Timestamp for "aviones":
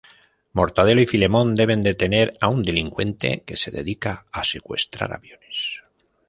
5.13-5.83